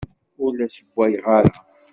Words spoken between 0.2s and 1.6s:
Ur la ssewwayeɣ ara.